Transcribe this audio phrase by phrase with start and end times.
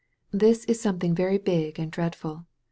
[0.33, 2.47] *'This is something very big and dreadful.